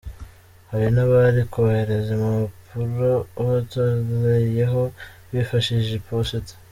[0.71, 3.11] Hari n’abari kohereza impapuro
[3.47, 4.81] batoreyeho
[5.33, 6.53] bifashishije iposita.